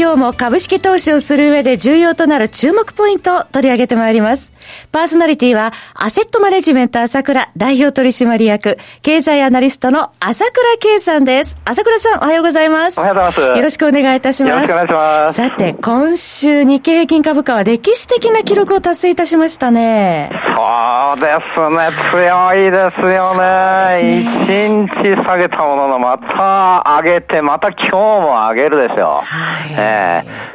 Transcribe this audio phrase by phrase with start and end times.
[0.00, 4.50] 今日も株式投資をする上で重要となる注目ポイントを取り上げてまいります。
[4.92, 11.58] パーソナリティは、アセットマネジメント朝倉代表取締役、経済アナリストの朝倉慶さんです。
[11.66, 12.98] 朝倉さん、おはようございます。
[12.98, 13.58] おはようございます。
[13.58, 14.52] よろしくお願いいたします。
[14.52, 15.34] よろしくお願いします。
[15.34, 20.30] さて、今週日経平均株価は歴史的な記録を達成いたしましたね。
[20.56, 23.90] そうですね、強いですよね。
[23.98, 29.24] 一、ね、日下げたものの、また上げて、また今日も上げるでしょう。
[29.24, 29.89] はい、えー、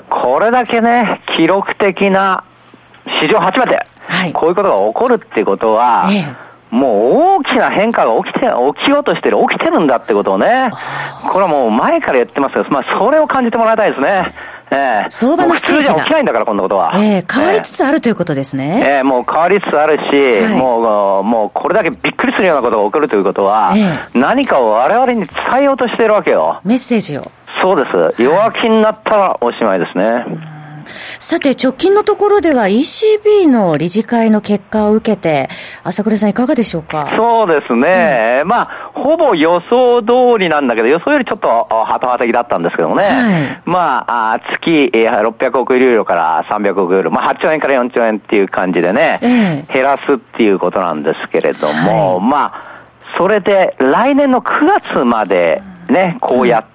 [0.10, 2.44] これだけね、記録的な
[3.22, 10.72] 史上初めて、はい、こういうことが起こるっていうことは、ええもう大きな変化が起きて、起きようとしてる、起きてるんだってことをね、
[11.32, 14.34] これはもう前から言ってますけど、まあそれを感じてもらいたいですね。
[14.72, 15.96] ええ相場のステージが。
[16.02, 16.92] 起きないんだから、こんなことは。
[16.96, 18.84] ええ変わりつつあるということですね。
[18.84, 25.28] ええもう変わりつつあるし、はい、もう、もうこれだけびっくりするようなことが起こるということは、ええ、何かを我々に伝
[25.62, 26.60] えようとしているわけよ。
[26.66, 27.32] メッセージを。
[27.66, 28.22] そうです。
[28.22, 30.24] 弱気になったらおしまいですね。
[31.18, 35.50] さて、直近のところでは ECB の理事会の結果を受けて、
[35.84, 37.12] 朝倉さんいかがでしょうか？
[37.18, 38.42] そうですね。
[38.44, 43.04] うん、まあ、ほぼ予想通りなんだけど、予想よりちょっとハト派的だったんですけどもね。
[43.04, 56.75] はい、まあ、月600億ユーロから300億ユーロ、まあ8兆円から4兆円っていう感じでね、え減らすっていうことなんですけれども、はい、まあ、それで来年の9月までね、こうやって、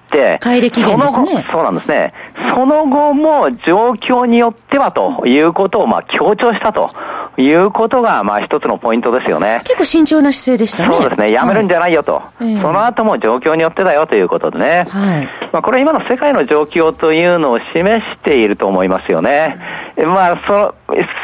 [0.59, 1.45] り期限ですね。
[1.51, 2.13] そうなんですね。
[2.53, 6.89] その後も状況によってはということをまあ強調したと
[7.37, 9.61] いうことがまあ一つのポイントですよね。
[9.63, 10.95] 結構慎重な姿勢でしたね。
[10.95, 11.31] そうですね。
[11.31, 12.15] やめるんじゃないよと。
[12.15, 14.85] はい、その後も状況によってだよということでね。
[14.89, 15.29] はい。
[15.51, 19.57] まあこれ今の世界の状況というのを示していると思いますよね。
[19.97, 20.75] まあその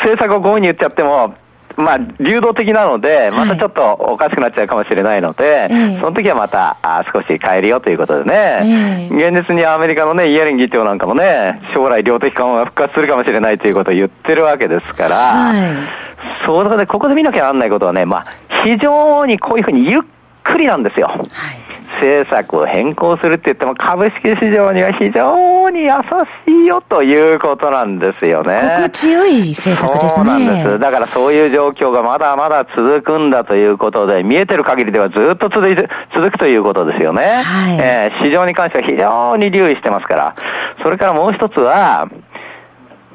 [0.02, 1.36] 政策をこういうふうに言っちゃっても、
[1.78, 15.76] まあ、流動的なので、またちょっとおかしくなっちゃうかもしれないので、はい、その時はまたあ少し変えるよということでね、現実にアメリカのね、イエレン議長なんかもね、将来量的緩和が復活するかもしれないということを言ってるわけですから、はい、
[16.46, 18.26] そうで、ここで見なきゃならないことはね、まあ、
[18.64, 20.02] 非常にこういうふうにゆっ
[20.44, 21.08] くりなんですよ。
[21.08, 21.16] は
[21.54, 21.67] い
[22.02, 25.90] 政策を変更するって言っても株式市場には非常に優
[26.46, 28.60] しいよということなんですよね。
[28.76, 30.26] 心地よい政策ですね。
[30.26, 30.80] そうなんです。
[30.80, 37.24] だからそういう状況がまだまだ続くんだということで、見えてる限りではずっと続いて、続くということですよね。
[37.24, 40.36] はい、えー、市場に関しては非常に留意してますから。
[40.84, 42.08] それからもう一つは、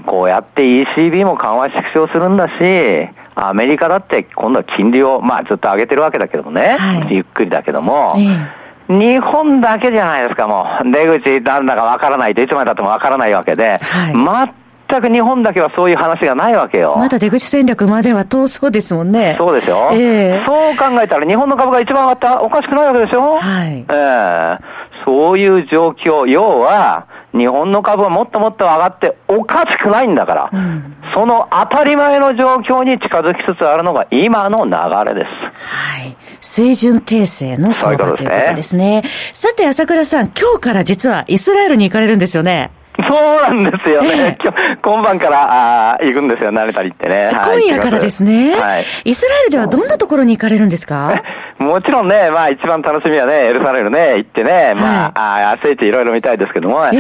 [0.06, 8.22] こうやって ECB も緩和縮小するんだし、アメリカだって今度は金利を、まあずっと上げてるわけだけどもね、はい、ゆっくりだけども、え
[8.59, 8.62] え
[8.98, 10.91] 日本だけじゃないですか、もう。
[10.91, 14.53] 出口なんだかわからないといつまでたってもわからないわけで、はい、
[14.88, 16.94] 全く日本だけはそういう話がないわけよ。
[16.98, 19.36] まだ出口戦略までは遠そうですもんね。
[19.38, 19.88] そうですよ。
[19.92, 23.34] えー、そう考えたら日本の株が一番上がったらおかしくないわけでしょ？
[23.36, 23.78] はい。
[23.78, 24.58] ええー、
[25.04, 35.26] そういう状況、要は、日本の株はもっともっと上がっておかしくないんだから、うん、その当たり前の状況に近づきつつあるのが今の流れです。
[35.26, 36.16] はい。
[36.40, 39.02] 水準訂正の相場ということですね。
[39.32, 42.70] さて、朝倉さん、今日から実はイスラエルに行かれるんですよね。
[42.94, 44.36] そうなんですよね。
[44.42, 47.30] 今日、今晩からあ行くんですよ、慣れたりってね。
[47.32, 48.54] 今夜からですね。
[48.54, 48.84] はい。
[49.04, 51.22] イスラエルではどんなところに行かれるんですか？
[51.58, 56.92] もちろんね、まあ一番楽しみはね、エルサレムね、行ってね、まあ、あ聖地いろいろ見たいですけども、まあ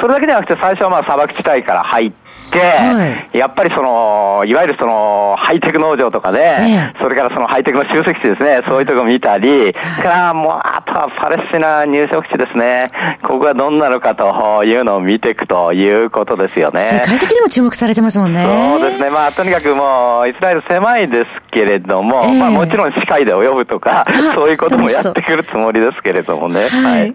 [0.00, 2.19] それだけじゃなくて最初はまあ砂漠地帯から入って、
[2.58, 12.88] はい、やっぱりその、いわゆるその、ハイテク農場とかで、ね、それからそのハイテクの集積地ですね、そういうとこ見たり、からもう、あとはパレスチナ入植地ですね、
[13.22, 16.80] ここがどんなのかというのを見ていくということですよね。
[16.80, 18.44] 世界的にも注目されてますもんね。
[18.44, 26.68] そうですね、まあとにかくもう、イスラエル狭いですけれども、えー、まあもちろん司会で泳ぐとか、 そういうこともやってくるつもりですけれどもね。
[26.68, 27.14] はい。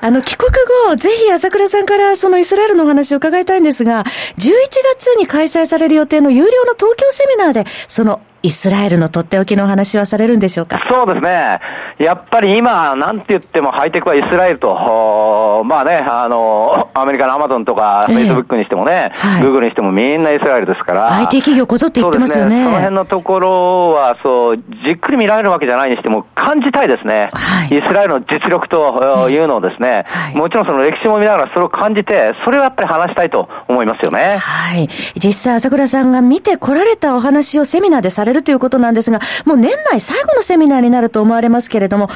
[0.00, 0.50] あの、帰国
[0.88, 4.04] 後、ぜひ朝倉さんからそのイスラエルのお話を伺いたいんですが、
[4.38, 10.80] 11 1月に開催される予定の有料の東京セミナーで、そのイスラエルのとっておきのお話はされるんでしょうか？
[10.88, 11.60] そうですね。
[11.98, 21.14] やっぱり今、なんて言ってもハイテクはイスラエルと、まあね、あの、アメリカのアマゾンとか、フェイスブックにしてもね、グーグルにしてもみんなイスラエルですから。
[21.18, 22.64] IT 企業こぞって言ってますよね。
[22.64, 27.28] そ、ね、の辺のところは、そう、じっくり見られるわけじゃないにしても、感じたいですね。
[27.34, 34.38] はい、イスラエルの実力というのをですね、はい、もちろんその歴史も見ながらそれを感じて、それをやっぱり話したいと思いますよね。
[34.38, 34.88] はい。
[35.16, 42.08] 実際、朝倉さんが見てこられたお話をセミナーでされるということなんですが、もう年内最後のセミナーになると思われますけれども、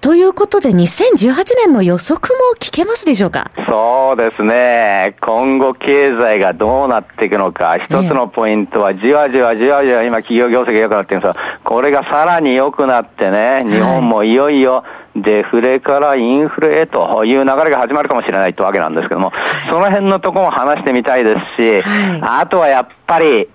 [0.00, 1.34] ということで、2018
[1.64, 3.50] 年の予測も聞けますでしょうか？
[3.68, 5.16] そうですね。
[5.20, 14.84] 今後経済がどうなっていくのか、一つのポイントは、じわじわじわじわ今企業業績が良くなってるんですが、これがさらに良くなってね、日本もいよいよ、
[15.16, 19.32] デフレからインフレへという流れが始まるかもしれないってわけなんですけども、
[19.68, 21.84] その辺のところも話してみたいですし、
[22.22, 23.48] あとはやっぱり、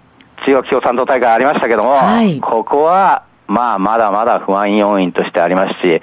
[0.45, 1.97] 中国共産党大会ありましたけども、
[2.41, 6.01] ここは、まあ、まだまだ不安要因としてありますし、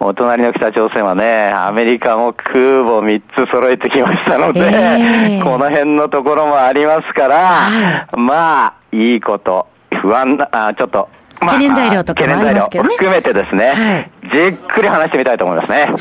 [0.00, 9.68] お隣の北朝鮮はね、アメリカも空母3つ揃えてきましたので、えー、この辺のところもありますから、まあ、いいこと、
[10.00, 11.08] 不安な、あちょっと
[11.46, 12.90] 懸念材料とかもありますけどね。
[12.94, 15.82] 含めてですね、はい、じじっくり話してみたいと思いますね。
[15.82, 15.92] はい。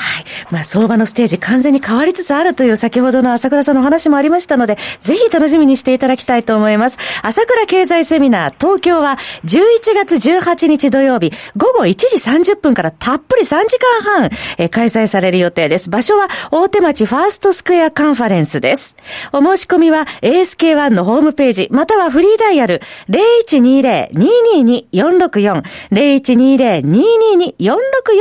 [0.52, 6.98] まあ、相場のステージ完全に変わりつつあるという先ほどの朝倉さんのお話もありましたので、ぜひ楽しみにしていただきたいと思います。
[7.24, 9.60] 朝倉経済セミナー東京は11
[9.96, 12.18] 月18日土曜日午後1時
[12.54, 15.90] 30分からたっぷり3時間半、え開催される予定です。
[15.90, 18.96] 場所は大手町ファーストスクエアカンファレンスです。
[19.34, 28.21] お申し込みは ASK1 のホームページ、またはフリーダイヤル0120-222-46 4 0120-222-464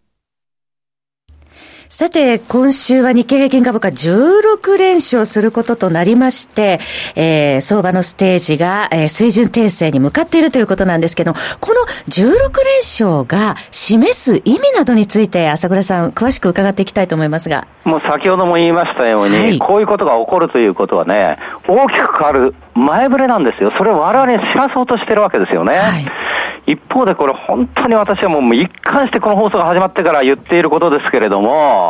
[1.93, 6.79] さて、今週は日経平均株価16連勝することとなりまして、
[7.17, 17.67] えー、相場のステージが、えー、水準訂正に向かっているということなんですけど、この16連勝が示す意味などについて、朝倉さん、詳しく伺っていきたいと思いますが。
[17.83, 23.69] もう先ほども言いましたように、はい、こういうことが起こるということはね、大きく変わる前触れなんですよ。
[23.77, 25.75] それを我々に知らそうとしてるわけですよね。
[25.75, 26.21] はい
[26.67, 31.80] 一方でこれ本当に私はもう一貫してこの放送が始まってから言っていることですけれども、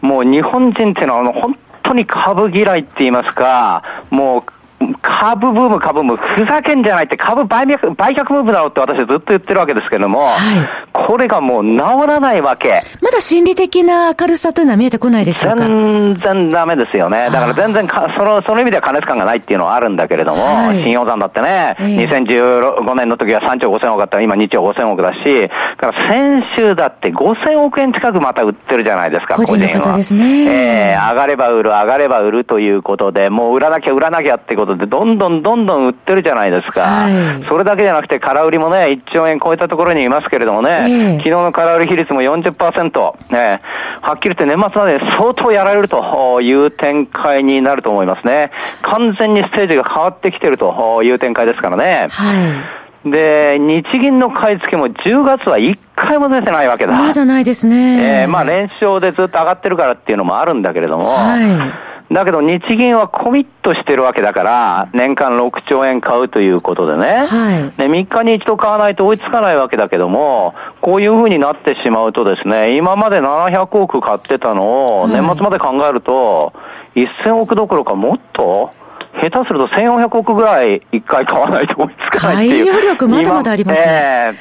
[0.00, 4.61] もう日本人っていうのは本当に株嫌いって言いますか、もう
[5.00, 12.82] 株ブーム、株ブーム、ふざけんじゃないって、株売却売却ムーブだろうって私ずっと言ってるわけですけれども、はい、これがもう治らないわけ。
[13.00, 15.64] まだ心理的な明るさというのは見えてこないでしょうか？
[15.66, 17.28] 全然ダメですよね。
[17.30, 24.16] だから全然か、その、その意味では加熱感がないっていうのはあるんだけれども、はい、新予算だってね、えー、2015年の時は3兆5000億あった。
[24.18, 30.92] ら今2兆5000億だし、から先週だって5000億円近くまた売ってるじゃないですか、個人の方ですね。
[30.92, 36.82] えー、上がれば売る、上がれば売るということで、もう売らなきゃ売らなきゃってことで、どんどんどんどん売ってるじゃないですか。
[36.82, 43.60] はい、それだけじゃなくて、空売りもね、1兆円超えたところにいますけれどもね、えー、昨日の空売り比率も40%、ね、
[44.00, 48.50] はっきり言って年末まで相当やられるという展開になると思いますね。
[48.82, 52.08] 完全にステージが変わってきてるという展開ですからね。
[52.10, 56.92] はいで、日銀の買い付けも10月は1回も出てないわけだ。
[56.92, 58.22] まだないですね。
[58.22, 76.52] えー、まあ連勝でずっと上がってるからっていうのもあるんだけれども、はいだけど日銀はコミットしてるわけだから、年間6兆円買うということでね、はい、で3日に一度買わないと追いつかないわけだけども、こういうふうになってしまうとですね、今まで700億買ってたのを年末まで考えると、
[76.94, 78.72] 1000億どころかもっと
[79.20, 82.82] 下手すると1400億ぐらい一回買わないと追いつかないっていう。
[82.82, 83.92] 力まだまだありますね。
[83.92, 84.34] えー、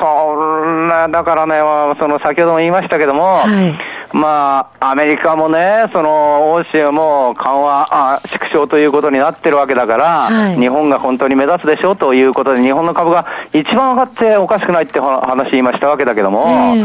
[0.00, 1.58] そんな、だからね、
[1.98, 16.84] その先ほども言いましたけども、はいまあ、アメリカもね、その、欧州も緩和、あ縮小ということになってるわけだから、はい、日本が本当に目立つでしょということで、日本の株が一番上がっておかしくないって話言いましたわけだけども、え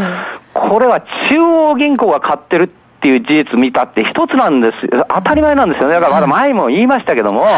[0.54, 2.68] ー、これは中央銀行が買ってるっ
[3.02, 4.74] ていう事実見たって一つなんです。
[5.10, 5.96] 当たり前なんですよね。
[5.96, 7.54] だからまだ前も言いましたけども、はい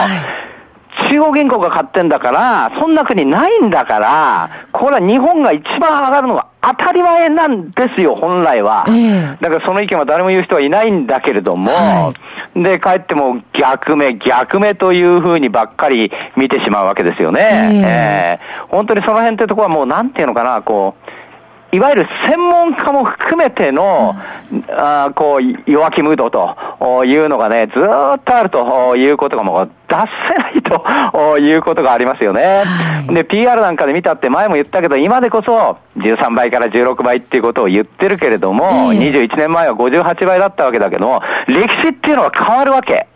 [1.10, 8.86] 中央銀行が買ってんだから、そんな国ないんだから、これは日本が一番上がるのは当たり前なんですよ、本来は。
[8.88, 12.12] えー、だからその意見は誰も言う人はいないんだけれども、は
[12.55, 17.41] い、で、帰っても逆目、逆目というふうにばっかり見てしまうわけですよね。
[17.41, 21.12] えー、えー、本当にその辺ってところはもうなんていうのかな、こう、
[21.72, 24.15] いわゆる専門家も含めての、
[24.51, 32.63] うん、あこう、弱気ムードというのがね、ずっとあるということがもう出せないということがありますよね。
[32.65, 43.07] はい、で、PR なんかで見たって前も言ったけど、今でこそ13倍から16倍っていうことを言ってるけれども、えー、21年前は58倍だったわけだけども、歴史っていうのは変わるわけ。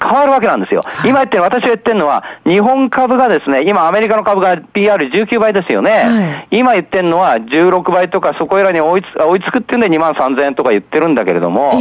[0.00, 0.82] 変わるわけなんですよ。
[1.04, 5.90] 今言って私が言ってるのは、日本株がですね、今アメリカの株が PR19 倍ですよね。
[5.90, 11.72] はい、今言ってるのは16倍とかそこらに追いつ追いつくっていうんで2万3000円とか言ってるんだけれども、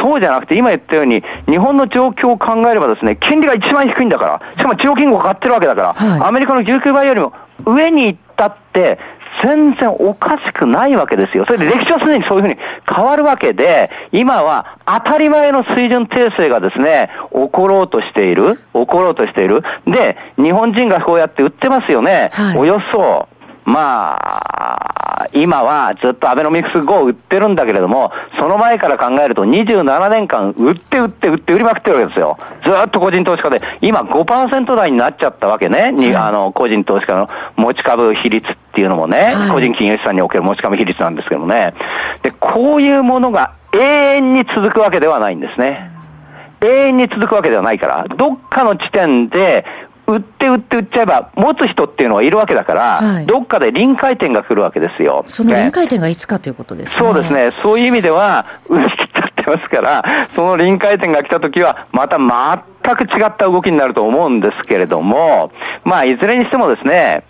[0.00, 7.32] そうじゃなくて今言ったように、日本の状況を考えればですね、金利が一番低いんだから、しかも中央金庫が買ってるわけだから、はい、アメリカの19倍よりも
[7.66, 8.98] 上に行ったって、
[9.42, 11.44] 全然おかしくないわけですよ。
[11.46, 12.56] それで歴史はすでにそういうふうに
[12.88, 19.62] 変わるわけで、今は当たり前の水準訂正がですね、起ころうとしている、起ころうとしている。
[19.86, 22.30] で、日本人がこうやって売ってますよね。
[22.32, 23.28] はい、およそ
[23.64, 32.38] まあ、今はずっとアベノミクス5を売ってるんだけれども、その前から考えると27年間売って売って売って売りまくってるわけですよ。
[32.64, 35.92] ずっと個人投資家で、今5%台になっちゃったわけね。
[35.92, 41.74] に、あの、個人投資家の持ち株比率っていうのもね、個人金融資産における持ち株比率なんですけどもね。
[42.22, 43.78] で、こういうものが永
[44.16, 45.90] 遠に続くわけではないんですね。
[46.60, 49.64] 永遠に続くわけではないから、どっかの地点で
[50.06, 55.24] 売って売って売っちゃえば、持つ人っていうのはいるわけだから、はい、どっかで臨界点が来るわけですよ。
[55.26, 57.06] その臨界点がいつかということですね。
[57.06, 57.52] そうですね。
[57.62, 65.50] そういう意味では、売り切っちゃってますから、その臨界点が来た時は、また全く違った動きになると思うんですけれども、
[65.84, 67.24] まあ、いずれにしてもですね、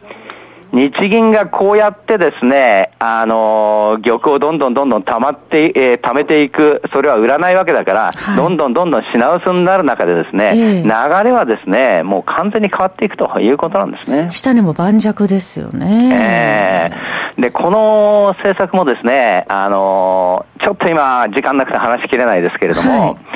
[0.74, 14.28] 日銀がこうやってですね、あのー、玉をどんどんどんどん溜まって、えー、貯めていく、それは売らないわけだから、はい、どんどんどんどん品薄になる中でですね、えー、流れはですね、もう完全に変わっていくということなんですね。
[14.32, 16.90] 下にも盤石ですよね。
[17.36, 23.33] えー、で、この政策もですね、あのー、ちょっと今、時間なくて話しきれないですけれども、はい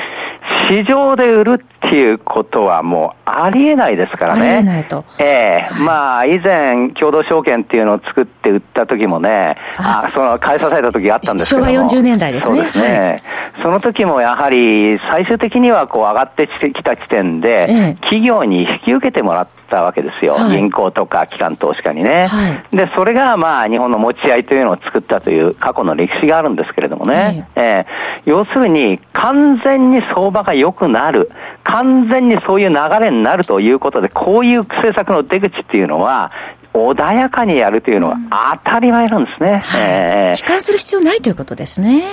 [0.69, 4.41] 市場で売るっていうことはもうありえないですからね。
[4.41, 5.03] ありえないと。
[5.17, 12.57] ええー、まあ、以前、共同証券っていうのを作って売った時もね、あその、買い支えた時があったんですけど昭和40年代ですね。
[12.57, 13.21] そうですね。
[13.55, 20.33] はい、その時もやはり、最終的にはこう上がってきた時点で、ええ、企業に引き受けてもらったわけですよ。
[20.33, 22.27] はい、銀行とか機関投資家にね。
[22.27, 27.47] はい、で、それがまあ、日本の持ち合いというのを作ったという過去の歴史があるんですけれどもね。
[27.55, 31.31] ええー、要するに、完全に相場が良くなる。
[31.63, 36.31] 完全にそういう流れになるということで、こういう政策の出口っていうのは、
[36.73, 39.49] 穏やかにやるというのは当たり前なんですね。
[39.49, 42.03] うん、えー、悲観する必要ないということですね。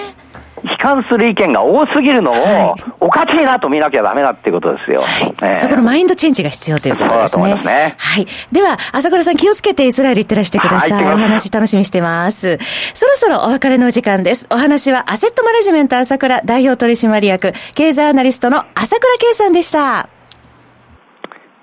[0.64, 5.02] 悲観する意見が多すぎるのを、おかしいなと見なきゃダメだっていうことですよ。
[5.40, 7.50] はい、そこのマインドチェンジが必要ということですね。
[7.50, 7.94] そうすね。
[7.98, 8.26] はい。
[8.52, 11.04] では、朝倉さん気をつけてイスラエル行ってらしてください。
[11.04, 12.58] お話楽しみにしてます。
[12.94, 14.46] そろそろお別れのお時間です。
[14.50, 20.08] お話はアセットマネジメント朝倉代表取締役、経済アナリストの朝倉圭さんでした。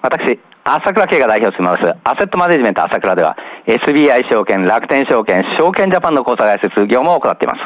[0.01, 7.59] 私、朝倉慶が代表します、アセットマネジメント朝倉では、SBI 証券、楽天証券、証券ジャパンの口座開設業務を行っています。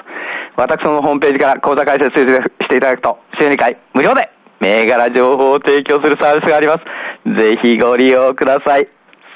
[0.58, 4.28] 私のホームページから口座開設していただくと、週2回無料で
[4.60, 7.38] 銘柄情報を提供するサービスがあります。
[7.38, 8.88] ぜひご利用ください。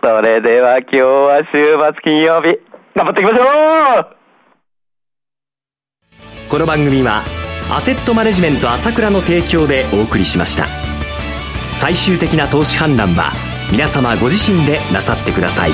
[0.03, 2.59] それでは今日は週末金曜日、
[2.95, 3.43] 頑張っていきましょ
[3.99, 4.07] う
[6.49, 7.21] この番組は、
[7.71, 10.65] アセットマネジメント朝倉の提供でお送りしました。
[11.71, 13.31] 最終的な投資判断は、
[13.71, 15.71] 皆様ご自身でなさってください。